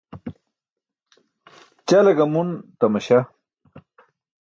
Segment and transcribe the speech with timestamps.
[1.87, 2.47] Ćale gamun
[2.79, 3.25] tamaśah.